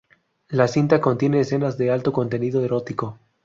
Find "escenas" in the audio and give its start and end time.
1.41-1.77